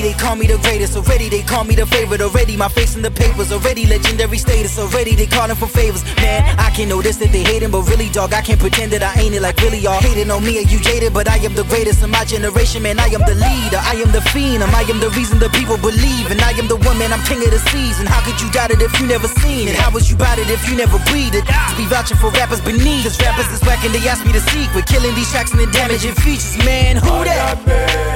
Already 0.00 0.16
they 0.16 0.24
call 0.24 0.36
me 0.36 0.46
the 0.46 0.56
greatest, 0.64 0.96
already 0.96 1.28
they 1.28 1.42
call 1.42 1.64
me 1.64 1.74
the 1.74 1.84
favorite, 1.84 2.22
already 2.22 2.56
my 2.56 2.68
face 2.68 2.96
in 2.96 3.02
the 3.02 3.10
papers, 3.10 3.52
already 3.52 3.84
legendary 3.84 4.38
status, 4.38 4.78
already 4.78 5.14
they 5.14 5.26
calling 5.26 5.56
for 5.56 5.68
favors. 5.68 6.00
Man, 6.16 6.40
I 6.56 6.70
can 6.70 6.88
notice 6.88 7.20
that 7.20 7.28
they 7.36 7.44
hating, 7.44 7.70
but 7.70 7.84
really, 7.84 8.08
dog, 8.08 8.32
I 8.32 8.40
can't 8.40 8.58
pretend 8.58 8.96
that 8.96 9.02
I 9.04 9.12
ain't 9.20 9.34
it 9.34 9.42
like 9.42 9.60
really 9.60 9.76
y'all 9.76 10.00
hating 10.00 10.30
on 10.30 10.40
me 10.42 10.56
and 10.56 10.72
you 10.72 10.80
jaded, 10.80 11.12
but 11.12 11.28
I 11.28 11.36
am 11.44 11.52
the 11.52 11.64
greatest 11.68 12.02
in 12.02 12.08
my 12.08 12.24
generation, 12.24 12.80
man. 12.82 12.98
I 12.98 13.12
am 13.12 13.20
the 13.28 13.36
leader, 13.36 13.76
I 13.76 14.00
am 14.00 14.08
the 14.10 14.24
fiend. 14.32 14.64
I 14.64 14.88
am 14.88 15.00
the 15.00 15.10
reason 15.12 15.38
the 15.38 15.52
people 15.52 15.76
believe, 15.76 16.32
and 16.32 16.40
I 16.40 16.56
am 16.56 16.64
the 16.66 16.80
one, 16.80 16.96
man. 16.96 17.12
I'm 17.12 17.20
king 17.28 17.44
of 17.44 17.52
the 17.52 17.60
season. 17.68 18.06
How 18.06 18.24
could 18.24 18.40
you 18.40 18.48
doubt 18.56 18.70
it 18.70 18.80
if 18.80 18.96
you 18.96 19.04
never 19.04 19.28
seen 19.28 19.68
it? 19.68 19.76
How 19.76 19.92
was 19.92 20.08
you 20.08 20.16
bout 20.16 20.38
it 20.38 20.48
if 20.48 20.64
you 20.64 20.80
never 20.80 20.96
breathed 21.12 21.36
it? 21.36 21.44
To 21.44 21.74
be 21.76 21.84
vouching 21.84 22.16
for 22.16 22.32
rappers 22.32 22.64
beneath, 22.64 23.04
cause 23.04 23.20
rappers 23.20 23.52
is 23.52 23.60
whack 23.68 23.84
and 23.84 23.92
they 23.92 24.00
ask 24.08 24.24
me 24.24 24.32
to 24.32 24.40
secret, 24.48 24.88
killing 24.88 25.12
these 25.12 25.28
tracks 25.28 25.52
and 25.52 25.60
the 25.60 25.68
damaging 25.76 26.16
features, 26.24 26.56
man. 26.64 26.96
Who 26.96 27.20
that? 27.28 28.09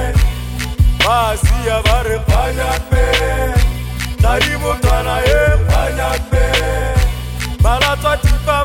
basiya 1.05 1.77
ba 1.85 1.97
re 2.07 2.17
phanyakme 2.27 3.05
tadibo 4.21 4.71
tana 4.81 5.15
ye 5.27 5.41
phanyakme 5.69 6.45
ba 7.63 7.73
latswa 7.81 8.13
thipa 8.23 8.57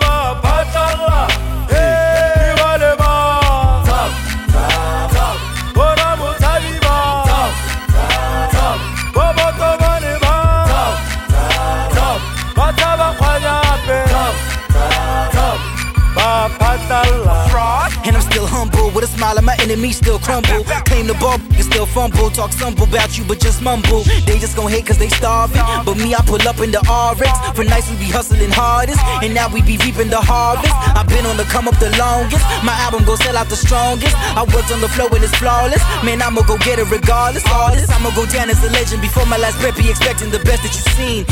fumble. 22.00 22.30
Talk 22.30 22.52
stumble 22.52 22.84
about 22.84 23.18
you, 23.18 23.24
but 23.24 23.40
just 23.40 23.60
mumble. 23.60 24.02
They 24.24 24.38
just 24.38 24.56
gon' 24.56 24.70
hate 24.70 24.86
cause 24.86 24.98
they 24.98 25.08
starving. 25.08 25.60
But 25.84 25.96
me, 25.96 26.14
I 26.14 26.22
pull 26.24 26.40
up 26.48 26.58
in 26.60 26.70
the 26.72 26.80
RX. 26.88 27.28
For 27.56 27.64
nights 27.64 27.90
we 27.90 27.96
be 27.96 28.08
hustling 28.08 28.50
hardest, 28.50 29.00
and 29.22 29.34
now 29.34 29.52
we 29.52 29.60
be 29.60 29.76
reaping 29.84 30.08
the 30.08 30.20
harvest. 30.20 30.72
I've 30.96 31.08
been 31.08 31.26
on 31.26 31.36
the 31.36 31.44
come 31.44 31.68
up 31.68 31.76
the 31.78 31.92
longest. 31.98 32.44
My 32.64 32.72
album 32.84 33.04
gon' 33.04 33.18
sell 33.18 33.36
out 33.36 33.48
the 33.48 33.56
strongest. 33.56 34.16
I 34.16 34.42
worked 34.54 34.72
on 34.72 34.80
the 34.80 34.88
flow 34.88 35.08
and 35.12 35.22
it's 35.22 35.34
flawless. 35.36 35.82
Man, 36.04 36.22
I'ma 36.22 36.42
go 36.42 36.56
get 36.58 36.78
it 36.78 36.88
regardless. 36.90 37.44
Artist, 37.52 37.90
I'ma 37.92 38.10
go 38.16 38.24
down 38.26 38.48
as 38.48 38.62
a 38.64 38.70
legend 38.70 39.02
before 39.02 39.26
my 39.26 39.36
last 39.36 39.58
breath. 39.60 39.76
Be 39.76 39.90
expecting 39.90 40.30
the 40.30 40.40
best 40.40 40.62
that 40.64 40.72
you've 40.72 40.94
seen. 40.96 41.22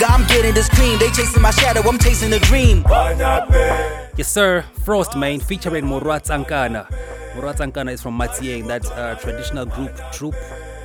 God, 0.00 0.12
I'm 0.16 0.26
getting 0.28 0.54
this 0.54 0.68
cream. 0.68 0.98
They 0.98 1.10
chasing 1.10 1.42
my 1.42 1.50
shadow, 1.50 1.82
I'm 1.88 1.98
chasing 1.98 2.32
a 2.32 2.38
dream. 2.38 2.84
Yes, 4.16 4.28
sir. 4.28 4.64
Frost, 4.84 5.16
man, 5.16 5.40
featuring 5.40 5.84
Morat 5.84 6.24
Ankana. 6.32 6.88
Morat 7.36 7.58
Ankana 7.58 7.92
is 7.92 8.00
from 8.00 8.18
Matieng, 8.18 8.66
that 8.66 8.86
uh, 8.92 9.14
traditional 9.16 9.66
group, 9.66 9.92
troop, 10.10 10.34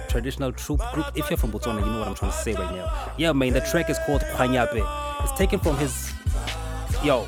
traditional 0.10 0.51
troop 0.51 0.81
group. 0.91 1.05
If 1.15 1.29
you're 1.29 1.38
from 1.38 1.53
Botswana, 1.53 1.79
you 1.79 1.89
know 1.89 2.00
what 2.00 2.10
I'm 2.10 2.13
trying 2.13 2.31
to 2.31 2.38
say 2.38 2.53
right 2.53 2.75
now. 2.75 3.13
Yeah, 3.17 3.31
man, 3.31 3.53
the 3.53 3.62
track 3.62 3.89
is 3.89 3.98
called 4.05 4.22
Kwanyape. 4.36 5.24
It's 5.24 5.31
taken 5.38 5.62
from 5.62 5.77
his. 5.77 6.12
Yo, 7.05 7.25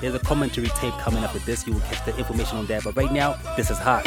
there's 0.00 0.14
a 0.14 0.18
commentary 0.18 0.68
tape 0.68 0.94
coming 0.94 1.22
up 1.22 1.34
with 1.34 1.44
this. 1.44 1.66
You 1.66 1.74
will 1.74 1.80
get 1.80 2.02
the 2.06 2.16
information 2.16 2.56
on 2.56 2.66
that. 2.66 2.82
But 2.82 2.96
right 2.96 3.12
now, 3.12 3.36
this 3.58 3.70
is 3.70 3.76
hot. 3.78 4.04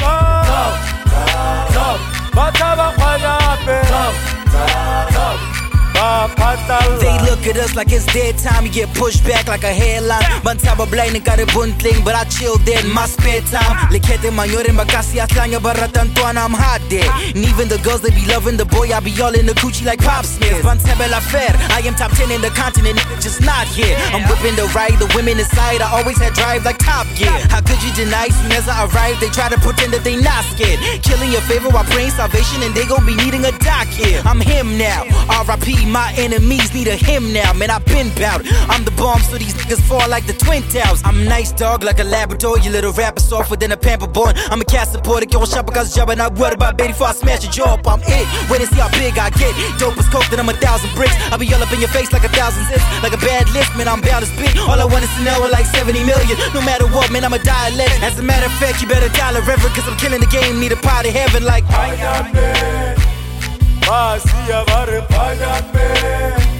They 7.00 7.30
look 7.30 7.46
at 7.46 7.56
us 7.56 7.76
like 7.76 7.92
it's 7.92 8.06
dead 8.06 8.36
time. 8.36 8.66
You 8.66 8.72
get 8.72 8.89
pushed 9.00 9.24
back 9.24 9.48
like 9.48 9.64
a 9.64 9.72
headline. 9.72 10.20
Bantaba 10.44 10.84
blind 10.84 11.16
and 11.16 11.24
got 11.24 11.40
a 11.40 11.46
buntling, 11.56 12.04
but 12.04 12.14
I 12.14 12.24
chill 12.28 12.60
in 12.68 12.92
my 12.92 13.08
spare 13.08 13.40
time. 13.48 13.88
Lekete 13.88 14.28
manyoren 14.28 14.76
bakasi 14.76 15.16
atlanya 15.24 15.58
tuana, 15.58 16.44
I'm 16.44 16.52
hot 16.52 16.84
there. 16.92 17.08
Ah. 17.08 17.32
And 17.34 17.42
even 17.48 17.66
the 17.72 17.78
girls 17.80 18.02
they 18.02 18.12
be 18.12 18.26
loving 18.28 18.58
the 18.58 18.66
boy, 18.66 18.92
I 18.92 19.00
be 19.00 19.16
all 19.24 19.32
in 19.32 19.46
the 19.46 19.56
coochie 19.56 19.86
like 19.86 20.04
Pop 20.04 20.26
Smoke. 20.26 20.60
Bantaba 20.60 21.08
la 21.08 21.20
fair, 21.20 21.48
I 21.72 21.80
am 21.88 21.94
top 21.94 22.12
10 22.12 22.30
in 22.30 22.42
the 22.42 22.52
continent, 22.52 23.00
just 23.24 23.40
not 23.40 23.66
here. 23.72 23.96
I'm 24.12 24.28
whipping 24.28 24.54
the 24.60 24.68
ride, 24.76 25.00
the 25.00 25.08
women 25.16 25.40
inside. 25.40 25.80
I 25.80 25.88
always 25.96 26.18
had 26.20 26.34
drive 26.34 26.68
like 26.68 26.76
Top 26.78 27.08
Gear. 27.16 27.32
How 27.48 27.64
could 27.64 27.80
you 27.80 27.92
deny 27.96 28.28
soon 28.28 28.52
as 28.52 28.68
I 28.68 28.84
arrive? 28.84 29.16
They 29.18 29.32
try 29.32 29.48
to 29.48 29.56
pretend 29.64 29.96
that 29.96 30.04
they 30.04 30.20
not 30.20 30.44
scared. 30.52 30.78
Killing 31.00 31.32
your 31.32 31.44
favor 31.48 31.72
while 31.72 31.88
praying 31.88 32.12
salvation, 32.12 32.60
and 32.62 32.76
they 32.76 32.84
gon' 32.84 33.06
be 33.08 33.16
needing 33.16 33.48
a 33.48 33.52
doc 33.64 33.88
here. 33.88 34.20
I'm 34.28 34.40
him 34.44 34.76
now. 34.76 35.08
R.I.P. 35.40 35.88
My 35.88 36.12
enemies 36.20 36.74
need 36.76 36.88
a 36.88 36.96
him 37.00 37.32
now. 37.32 37.56
Man, 37.56 37.70
I've 37.72 37.84
been 37.88 38.12
bout. 38.20 38.44
I'm 38.68 38.84
the 38.84 38.89
bomb, 38.96 39.20
so 39.20 39.38
these 39.38 39.54
niggas 39.54 39.80
fall 39.82 40.08
like 40.08 40.26
the 40.26 40.32
Twin 40.34 40.62
Towers. 40.68 41.02
I'm 41.04 41.24
nice 41.24 41.52
dog 41.52 41.82
like 41.82 41.98
a 42.00 42.04
Labrador. 42.04 42.58
You 42.58 42.70
little 42.70 42.92
rapper 42.92 43.20
softer 43.20 43.56
than 43.56 43.72
a 43.72 43.76
pamper 43.76 44.06
born. 44.06 44.34
I'm 44.50 44.60
a 44.60 44.64
cat 44.64 44.88
supporter, 44.88 45.26
go 45.26 45.44
shop 45.44 45.66
because 45.66 45.94
job 45.94 46.10
and 46.10 46.20
I 46.20 46.28
worry 46.28 46.54
about 46.54 46.76
baby 46.76 46.92
before 46.92 47.08
I 47.08 47.12
smash 47.12 47.42
your 47.44 47.52
jaw 47.52 47.74
up. 47.74 47.86
I'm 47.86 48.00
it. 48.02 48.26
Wait 48.50 48.60
and 48.60 48.70
see 48.70 48.80
how 48.80 48.90
big 48.90 49.18
I 49.18 49.30
get. 49.30 49.54
Dope 49.78 49.98
as 49.98 50.08
coke, 50.08 50.26
then 50.30 50.40
I'm 50.40 50.48
a 50.48 50.54
thousand 50.54 50.90
bricks. 50.94 51.14
I'll 51.30 51.38
be 51.38 51.52
all 51.54 51.62
up 51.62 51.72
in 51.72 51.80
your 51.80 51.90
face 51.90 52.12
like 52.12 52.24
a 52.24 52.32
thousand 52.32 52.64
zips. 52.66 52.84
Like 53.02 53.12
a 53.12 53.22
bad 53.22 53.48
list, 53.50 53.74
man, 53.76 53.88
I'm 53.88 54.00
bound 54.00 54.24
to 54.24 54.30
spit. 54.30 54.58
All 54.58 54.78
I 54.78 54.84
want 54.84 55.04
is 55.04 55.12
to 55.16 55.22
know 55.24 55.48
like 55.50 55.66
70 55.66 56.04
million. 56.04 56.36
No 56.54 56.60
matter 56.62 56.86
what, 56.88 57.10
man, 57.10 57.24
I'm 57.24 57.34
a 57.34 57.42
dialect. 57.42 58.02
As 58.02 58.18
a 58.18 58.22
matter 58.22 58.46
of 58.46 58.54
fact, 58.58 58.80
you 58.82 58.88
better 58.88 59.08
dial 59.16 59.36
a 59.36 59.42
reverend, 59.42 59.74
cause 59.74 59.86
I'm 59.88 59.96
killing 59.98 60.20
the 60.20 60.30
game. 60.30 60.60
Need 60.60 60.72
a 60.72 60.80
pot 60.80 61.06
of 61.06 61.12
heaven 61.12 61.44
like. 61.44 61.64
e 66.56 66.59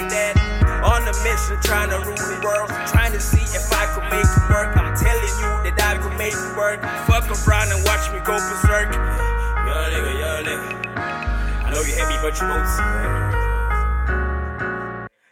like 0.00 0.10
that. 0.10 0.34
On 0.84 1.02
a 1.02 1.12
mission, 1.22 1.60
trying 1.60 1.90
to 1.90 1.98
rule 2.00 2.16
the 2.16 2.40
world. 2.44 2.68
Trying 2.88 3.12
to 3.12 3.20
see 3.20 3.42
if 3.52 3.72
I 3.72 3.84
could 3.92 4.08
make 4.08 4.24
it 4.24 4.48
work. 4.48 4.76
I'm 4.76 4.96
telling 4.96 5.34
you 5.40 5.70
that 5.76 5.76
I 5.76 5.98
could 6.00 6.16
make 6.16 6.32
it 6.32 6.56
work. 6.56 6.80
Fuck 7.04 7.28
around 7.28 7.72
and 7.72 7.84
watch 7.84 8.08
me 8.12 8.20
go 8.24 8.36
berserk. 8.36 8.92
Young 8.92 9.90
nigga, 9.92 10.12
young 10.16 10.44
nigga. 10.44 10.96
I 10.96 11.70
know 11.72 11.82
you 11.82 11.92
hate 11.92 12.08
me, 12.08 12.16
but 12.22 12.40
you 12.40 12.46
won't 12.48 12.68
see 12.68 12.82
it. 12.82 13.10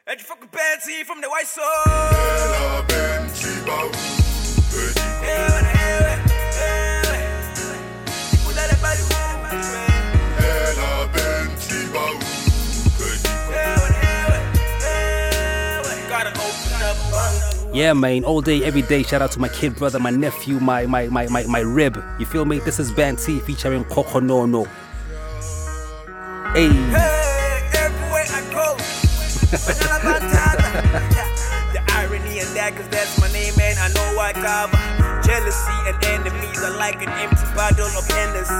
And 0.09 0.21
you 0.21 0.25
fucking 0.25 0.49
bad 0.53 0.81
from 1.07 1.21
the 1.21 1.29
white 1.29 1.47
soul. 1.47 1.65
Gotta 5.29 6.18
Yeah, 17.79 17.93
man, 17.93 18.25
all 18.25 18.41
day, 18.41 18.65
every 18.65 18.83
day. 18.83 19.05
Shout 19.05 19.23
out 19.23 19.31
to 19.31 19.39
my 19.39 19.47
kid 19.47 19.77
brother, 19.77 20.01
my 20.01 20.11
nephew, 20.11 20.59
my 20.59 20.85
my 20.87 21.07
my 21.07 21.29
my, 21.29 21.45
my 21.47 21.61
rib. 21.61 22.03
You 22.19 22.27
feel 22.27 22.45
me? 22.45 22.59
This 22.59 22.81
is 22.81 22.91
Band 22.91 23.21
T 23.21 23.39
featuring 23.39 23.85
Coco 23.85 24.19
No 24.19 24.47
No. 24.47 24.65
Hey. 26.55 26.75
everywhere 27.79 28.27
I 28.35 28.43
go. 28.51 28.75
The 31.73 31.81
irony 31.95 32.41
in 32.41 32.53
that, 32.55 32.75
cause 32.75 32.89
that's 32.89 33.17
my 33.21 33.31
name, 33.31 33.55
man. 33.57 33.77
I 33.79 33.87
know 33.95 34.19
I 34.19 34.33
cover. 34.33 34.77
Jealousy 35.23 35.79
and 35.87 36.05
enemies 36.05 36.61
are 36.61 36.77
like 36.77 37.01
an 37.01 37.11
empty 37.11 37.47
bottle 37.55 37.87
of 37.87 38.05
Hennessy. 38.09 38.59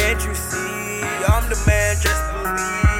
Can't 0.00 0.24
you 0.24 0.34
see? 0.34 1.02
I'm 1.28 1.46
the 1.50 1.62
man, 1.66 1.96
just 2.00 2.24
believe. 2.32 2.99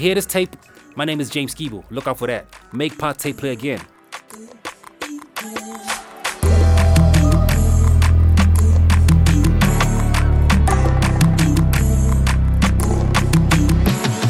Hear 0.00 0.14
this 0.14 0.26
tape? 0.26 0.56
My 0.96 1.04
name 1.04 1.20
is 1.20 1.30
James 1.30 1.54
Skibo. 1.54 1.84
Look 1.90 2.08
out 2.08 2.18
for 2.18 2.26
that. 2.26 2.46
Make 2.72 2.98
Pate 2.98 3.36
Play 3.36 3.52
Again. 3.52 3.80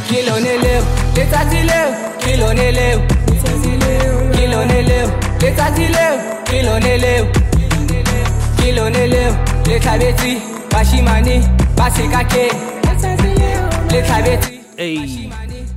Kí 0.08 0.22
ló 0.26 0.38
ní 0.38 0.58
lé 0.64 0.78
o? 0.78 0.82
Létà 1.16 1.44
tí 1.50 1.62
lé 1.62 1.80
o? 1.86 1.90
Kí 2.18 2.36
ló 2.36 2.52
ní 2.52 2.72
lé 2.72 2.94
o? 2.96 3.00
Kí 4.34 4.46
ló 4.52 4.64
ní 4.64 4.82
lé 4.82 5.04
o? 5.04 5.10
Létà 5.40 5.70
tí 5.70 5.88
lé 5.88 6.04
o? 6.10 6.18
Kí 6.50 6.62
ló 6.62 6.78
ní 6.78 6.94
o? 7.20 7.26
Kí 8.60 8.72
ló 8.72 8.88
ní 8.88 9.04
o? 9.26 9.32
Létà 9.68 9.96
betí, 9.98 10.42
Bashimani, 10.70 11.40
Basikake. 11.76 12.48
Létà 13.90 14.20
betí. 14.22 14.60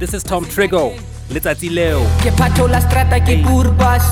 This 0.04 0.16
is 0.16 0.24
Tom 0.24 0.44
Trigo. 0.44 1.00
Letsatsi 1.30 1.70
leo. 1.74 2.02
Ke 2.20 2.32
phato 2.36 2.68
la 2.68 2.82
strata 2.82 3.22
ke 3.24 3.40
burbas 3.40 4.04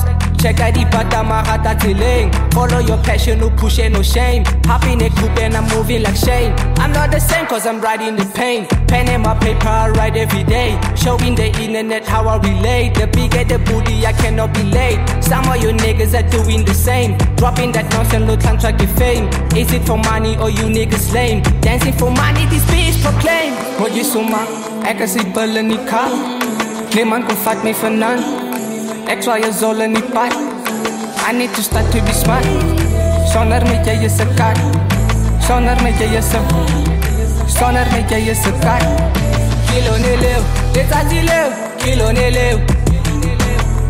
Checka 0.42 0.72
di 0.72 0.84
pata 0.86 1.22
marata 1.22 1.76
tseleng. 1.78 2.32
Follow 2.52 2.80
your 2.80 2.98
passion, 3.04 3.38
no 3.38 3.48
push 3.50 3.78
and 3.78 3.94
no 3.94 4.02
shame. 4.02 4.42
Hop 4.64 4.82
in 4.84 5.00
a 5.02 5.08
coupe 5.10 5.38
and 5.38 5.54
I'm 5.54 5.68
moving 5.68 6.02
like 6.02 6.16
Shane. 6.16 6.52
I'm 6.78 6.92
not 6.92 7.12
the 7.12 7.20
same 7.20 7.46
cause 7.46 7.64
I'm 7.64 7.80
riding 7.80 8.16
the 8.16 8.24
pain 8.34 8.66
Pen 8.88 9.08
and 9.08 9.22
my 9.22 9.38
paper 9.38 9.68
I 9.68 9.90
write 9.90 10.16
every 10.16 10.42
day. 10.42 10.80
Showing 10.96 11.36
the 11.36 11.46
internet 11.46 12.08
how 12.08 12.26
I 12.26 12.38
relate. 12.38 12.94
The 12.94 13.06
bigger 13.06 13.44
the 13.44 13.58
booty 13.60 14.04
I 14.04 14.12
cannot 14.14 14.52
be 14.52 14.64
late. 14.64 14.98
Some 15.22 15.46
of 15.46 15.62
you 15.62 15.70
niggas 15.70 16.12
are 16.18 16.28
doing 16.28 16.64
the 16.64 16.74
same. 16.74 17.16
Dropping 17.36 17.70
that 17.72 17.88
nonsense 17.92 18.26
no 18.26 18.34
time 18.34 18.58
to 18.58 18.86
fame. 18.98 19.28
Is 19.54 19.72
it 19.72 19.86
for 19.86 19.96
money 19.96 20.36
or 20.38 20.50
you 20.50 20.66
niggas 20.66 21.12
lame? 21.12 21.42
Dancing 21.60 21.92
for 21.92 22.10
money 22.10 22.46
this 22.46 22.64
bitch 22.64 23.00
proclaim. 23.00 23.54
Hoor 23.78 23.90
je 23.90 24.02
zomaar, 24.02 24.48
ek 24.90 25.00
is 25.00 25.14
die 25.14 25.26
bulle 25.34 25.62
nie 25.62 25.80
kaal 25.90 26.14
Niemand 26.92 27.24
kon 27.24 27.36
vat 27.44 27.62
my 27.64 27.72
vanaand. 27.72 28.20
Ek 29.08 29.22
swaai 29.24 29.40
jou 29.40 29.52
zol 29.60 29.80
in 29.80 29.94
die 29.96 30.04
pad. 30.12 30.34
I 31.24 31.32
need 31.32 31.54
to 31.56 31.62
start 31.62 31.88
to 31.92 32.02
be 32.04 32.12
smart. 32.12 32.44
Sonder 33.32 33.64
met 33.64 33.86
jy 33.86 34.04
is 34.04 34.20
'n 34.20 34.34
kat 34.36 34.58
Sonder 35.46 35.78
met 35.82 36.00
jy 36.00 36.18
is 36.18 36.32
'n 36.34 36.44
Sonder 37.48 37.86
met 37.92 38.10
jy 38.10 38.30
is 38.32 38.44
'n 38.46 38.60
kat 38.60 38.84
Kilo 39.68 39.94
ne 40.04 40.12
lew, 40.24 40.42
letsatsi 40.74 41.20
lew 41.28 41.48
Kilo 41.82 42.12
ne 42.12 42.26
lew 42.36 42.56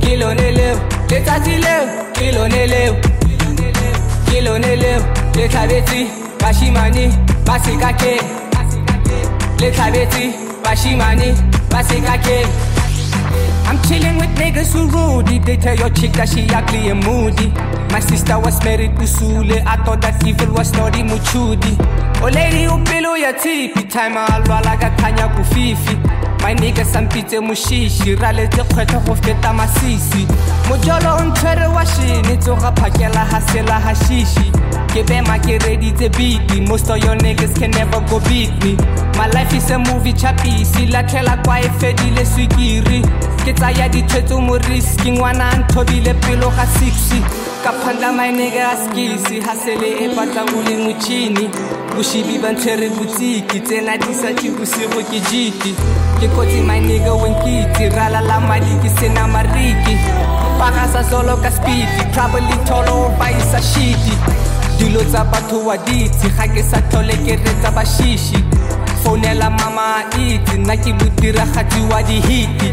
Kilo 0.00 0.28
ne 0.34 0.48
lew, 0.58 0.76
letsatsi 1.10 1.56
lew 1.64 1.82
Kilo 2.12 2.46
ne 2.46 2.62
lew 2.72 2.92
Kilo 4.30 4.58
ne 4.58 4.76
lew, 4.76 5.00
letlhabetsi 5.36 6.06
bashimane 6.38 7.04
ba 7.46 7.58
sekake 7.64 8.14
letlhabetsi 9.60 10.24
bashimane 10.24 10.41
ba 10.72 11.84
sekake 11.84 12.46
I'm 13.68 13.78
chilling 13.82 14.16
with 14.16 14.30
niggas 14.36 14.72
who 14.72 14.88
rude. 14.88 15.44
They 15.44 15.56
tell 15.56 15.76
your 15.76 15.90
chick 15.90 16.12
that 16.12 16.28
she 16.28 16.46
ugly 16.48 16.88
and 16.88 17.04
moody. 17.04 17.48
My 17.92 18.00
sister 18.00 18.38
was 18.38 18.62
married 18.64 18.96
to 18.96 19.04
Sule. 19.06 19.62
I 19.66 19.76
thought 19.84 20.00
that 20.02 20.26
evil 20.26 20.52
was 20.54 20.72
naughty 20.72 21.02
muchudi. 21.02 21.76
Oh 22.22 22.28
lady, 22.28 22.64
upilo 22.66 23.16
ya 23.16 23.32
tipi. 23.32 23.88
Time 23.88 24.16
alwala 24.16 24.76
ka 24.80 24.90
kanya 24.96 25.28
kufifi. 25.28 25.96
My 26.42 26.54
nigga 26.54 26.84
sampitse 26.84 27.40
mushishi 27.40 28.16
raletse 28.16 28.62
kgwetho 28.64 29.00
go 29.06 29.14
feta 29.14 29.52
masisi. 29.52 30.26
Mojolo 30.68 31.16
o 31.16 31.24
ntshwere 31.24 31.66
wa 31.66 31.86
shene 31.86 32.36
tsoga 32.36 32.72
phakela 32.72 33.24
hasela 33.24 33.80
hashishi 33.80 34.52
ke 34.92 35.02
bema 35.06 35.38
ke 35.38 35.58
reditse 35.58 36.08
beati 36.08 36.60
most 36.68 36.90
of 36.90 36.98
your 36.98 37.16
niggas 37.16 37.54
can 37.58 37.70
never 37.70 38.00
go 38.10 38.18
beat 38.28 38.50
me. 38.64 38.76
My 39.16 39.28
life 39.28 39.54
is 39.54 39.70
a 39.70 39.78
movie 39.78 40.12
chapisi 40.12 40.86
latlhela 40.86 41.36
kwa 41.44 41.60
e 41.60 41.70
fedile 41.78 42.26
swikiri 42.26 43.02
ke 43.44 43.52
tsaya 43.54 43.88
ditshwetso 43.88 44.40
mo 44.40 44.58
riski 44.58 45.12
ngwana 45.12 45.50
a 45.52 45.56
nthobile 45.58 46.14
pelo 46.14 46.50
ga 46.50 46.66
six 46.66 47.14
ka 47.62 47.72
phanda 47.72 48.12
my 48.12 48.30
nigga 48.32 48.72
a 48.72 48.76
skisi 48.76 49.40
hasele 49.40 50.04
e 50.04 50.08
batla 50.16 50.42
o 50.42 50.62
le 50.62 50.76
motšhini 50.76 51.48
boshibi 51.94 52.38
ba 52.38 52.52
ntshwere 52.52 52.88
botsiki 52.88 53.60
tsena 53.60 53.96
di 53.96 54.14
sa 54.14 54.32
ke 54.32 54.48
bosigo 54.50 55.00
ke 55.10 55.20
jiti 55.28 55.74
ke 56.20 56.26
kotsi 56.34 56.60
my 56.64 56.80
nigga 56.80 57.12
wenkitse 57.12 57.88
ralala 57.96 58.40
madi 58.40 58.74
ke 58.82 58.88
sena 58.98 59.26
mariki. 59.26 59.96
Paga 60.58 60.88
sa 60.92 61.02
solo 61.02 61.36
ka 61.36 61.50
speedi 61.50 62.02
trouble 62.12 62.56
tolo 62.66 63.10
ba 63.18 63.28
isa 63.30 63.60
shiti 63.60 64.14
dilo 64.78 65.02
tsa 65.04 65.24
batho 65.24 65.58
wa 65.66 65.76
ditse 65.76 66.28
ga 66.36 66.46
ke 66.54 66.62
sa 66.62 66.80
tlhole 66.88 67.16
ke 67.24 67.36
retsa 67.36 67.70
bashishi. 67.76 68.40
Founela 69.02 69.50
mama 69.50 70.00
a 70.00 70.18
itse 70.18 70.56
nna 70.58 70.76
ke 70.76 70.92
bodiragatsi 70.98 71.80
wa 71.90 72.02
dihiti 72.02 72.68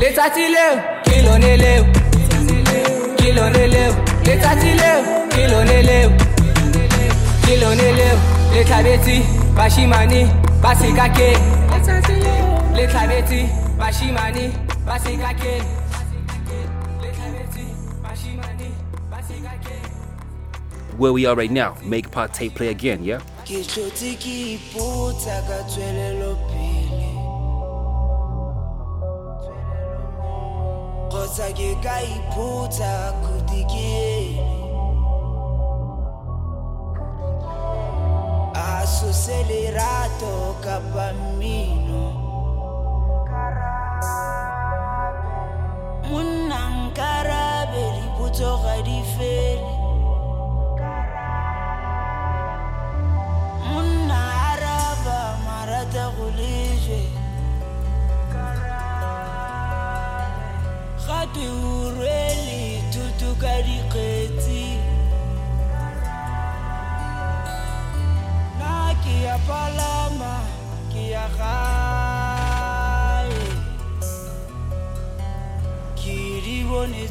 letsatsi 0.00 0.46
leo 0.54 0.74
ke 1.04 1.22
lone 1.26 1.56
leo. 1.56 1.84
Ke 3.18 3.32
lone 3.34 3.66
leo. 3.74 3.92
Letsatsi 4.24 4.70
leo 4.80 5.00
ke 5.34 5.42
lone 5.50 5.78
leo. 5.88 6.10
Ke 7.42 7.56
lone 7.60 7.88
leo 7.98 8.31
letlhabetsi 8.54 9.16
bashimane 9.56 10.20
ba 10.62 10.74
sekake. 10.74 11.28
Letlhabetsi 12.76 13.40
bashimane 13.78 14.44
ba 14.86 14.98
sekake. 14.98 15.54
Letlhabetsi 17.02 17.64
bashimane 18.04 18.68
ba 19.10 19.18
sekake. 19.28 19.76
Where 20.96 21.12
we 21.12 21.26
are 21.26 21.34
right 21.34 21.50
now. 21.50 21.76
Make 21.82 22.10
part 22.10 22.32
tape 22.32 22.54
play 22.54 22.68
again, 22.68 23.02
yeah? 23.02 23.20
ke 23.42 23.58
tlhotse 23.66 24.14
ke 24.22 24.34
ipotsa 24.54 25.36
ka 25.48 25.58
tswelelopele 25.66 27.10
kgotsa 31.10 31.48
ke 31.58 31.74
ka 31.82 31.96
ipotsa 32.06 32.92
khuti 33.24 33.60
ke 38.82 38.86
ene 38.86 38.86
a 38.86 38.86
sose 38.86 39.44
lerato 39.48 40.56
kapa 40.60 41.12
mmino 41.12 42.04
monna 46.10 46.60
nkarabe 46.70 47.84
dipotso 47.94 48.58
ga 48.62 48.82
di 48.82 49.02
fele 49.16 49.81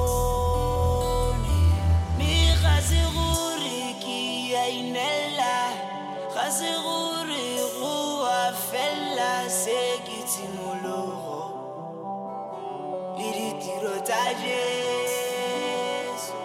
mme 2.15 2.36
ga 2.62 2.75
se 2.89 3.01
gore 3.15 3.82
ke 4.03 4.21
a 4.63 4.65
inela 4.80 5.58
ga 6.34 6.45
se 6.58 6.71
gore 6.86 7.47
go 7.80 7.95
a 8.25 8.43
fela 8.67 9.34
se 9.62 9.80
ke 10.08 10.19
tshimologo 10.30 11.41
le 13.17 13.27
ditiro 13.38 13.95
tsa 14.08 14.23
jesu. 14.41 16.36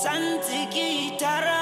Santse 0.00 0.60
ke 0.72 0.86
itharabolola 1.06 1.57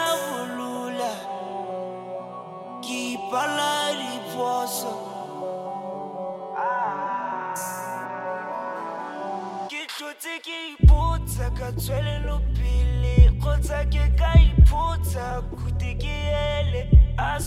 ipotsa 11.66 11.72
ka 11.72 11.72
tswelelopele 11.72 13.14
kgotsa 13.42 13.78
ke 13.90 14.04
ka 14.18 14.30
ipotsa 14.38 15.42
khuti 15.50 15.94
ke 15.98 16.14
ele 16.58 16.82
a 17.18 17.40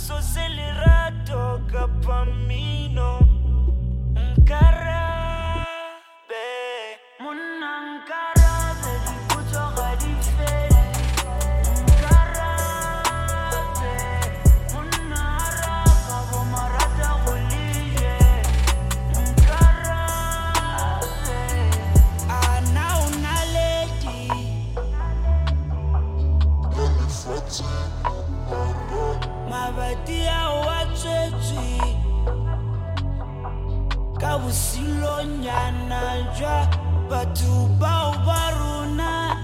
batho 37.10 37.67
bao 37.80 38.12
ba 38.25 38.52
rona 38.56 39.36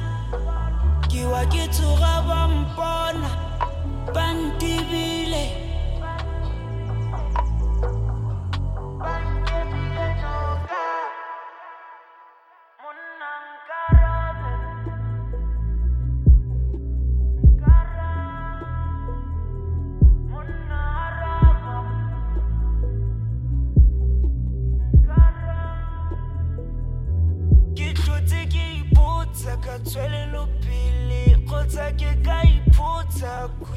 ke 1.11 1.25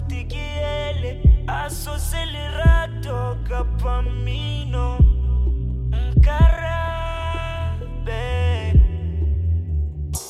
iphutsa 0.08 0.24
khuti 0.24 0.28
ke 0.28 0.46
ele 0.88 1.44
a 1.48 1.70
so 1.70 1.96
se 1.96 2.24
lerato 2.26 3.36
kapa 3.48 4.02
mmino 4.02 4.98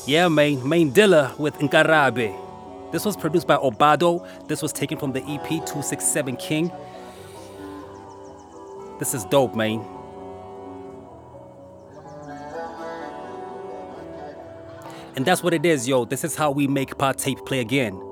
Yeah, 0.06 0.28
man. 0.28 0.66
Main 0.66 0.90
Dilla 0.90 1.38
with 1.38 1.58
Nkarabe. 1.58 2.34
This 2.92 3.04
was 3.04 3.14
produced 3.14 3.46
by 3.46 3.56
Obado. 3.56 4.26
This 4.48 4.62
was 4.62 4.72
taken 4.72 4.96
from 4.96 5.12
the 5.12 5.20
EP 5.20 5.46
267 5.46 6.36
King. 6.36 6.72
This 8.98 9.12
is 9.12 9.26
dope, 9.26 9.54
man. 9.54 9.84
And 15.14 15.26
that's 15.26 15.42
what 15.42 15.52
it 15.52 15.66
is, 15.66 15.86
yo. 15.86 16.06
This 16.06 16.24
is 16.24 16.34
how 16.34 16.52
we 16.52 16.66
make 16.66 16.96
Pod 16.96 17.18
Tape 17.18 17.44
play 17.44 17.60
again. 17.60 18.07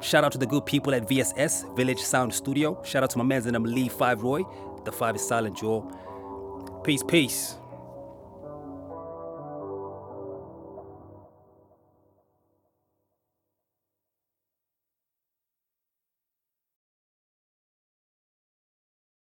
Shout 0.00 0.24
out 0.24 0.32
to 0.32 0.38
the 0.38 0.46
good 0.46 0.66
people 0.66 0.94
at 0.94 1.08
VSS, 1.08 1.74
Village 1.74 2.00
Sound 2.00 2.32
Studio. 2.32 2.82
Shout 2.84 3.02
out 3.02 3.10
to 3.10 3.18
my 3.18 3.24
man 3.24 3.42
Lee 3.64 3.88
Five 3.88 4.22
Roy. 4.22 4.42
The 4.84 4.92
five 4.92 5.16
is 5.16 5.26
silent, 5.26 5.56
Joel. 5.56 5.82
Peace, 6.84 7.02
peace. 7.02 7.56